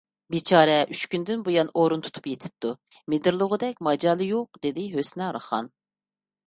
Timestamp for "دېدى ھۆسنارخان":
4.67-5.75